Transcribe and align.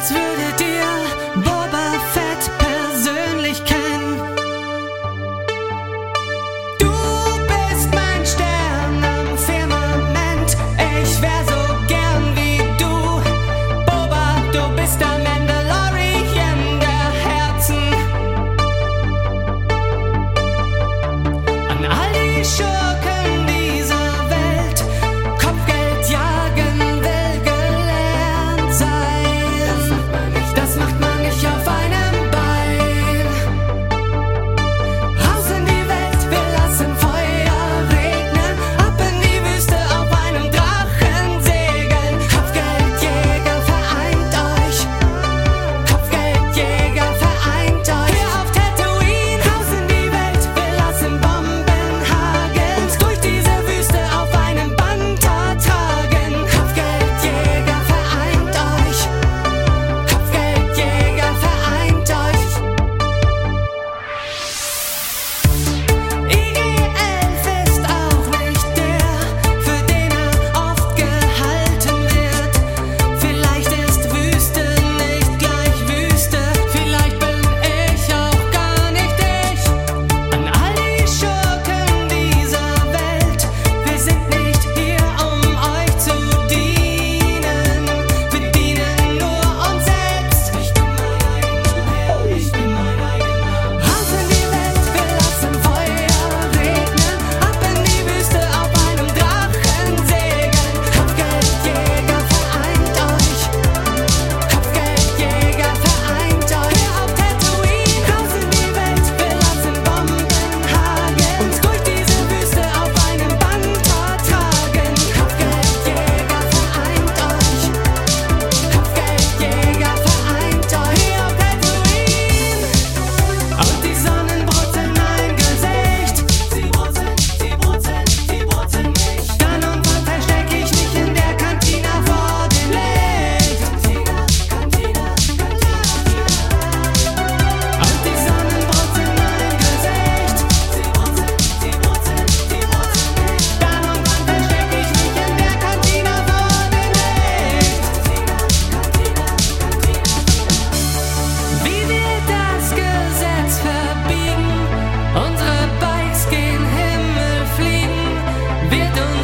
als 0.00 0.10
würdet 0.14 0.60
ihr 0.60 1.42
Boba 1.42 1.86
Fett 2.14 2.50
persönlich 2.58 3.62
kennen. 3.64 4.18
Du 6.78 6.90
bist 7.50 7.88
mein 7.92 8.24
Stern 8.24 9.04
am 9.04 9.36
Firmament, 9.36 10.56
ich 11.02 11.20
wär 11.20 11.42
so 11.46 11.60
gern 11.86 12.24
wie 12.34 12.58
du. 12.78 12.94
Boba, 13.84 14.26
du 14.52 14.62
bist 14.74 14.98
der 15.00 15.18
Mandalorian 15.26 16.80
der 16.80 17.06
Herzen. 17.26 17.82
An 21.68 21.84
all 21.84 22.12
die 22.14 22.44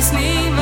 sleep. 0.06 0.55